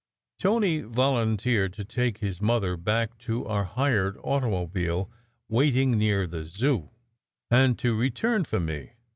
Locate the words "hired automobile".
3.65-5.11